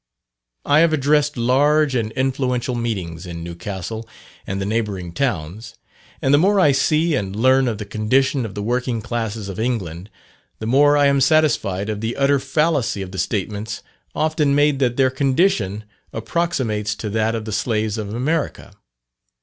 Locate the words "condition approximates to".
15.11-17.07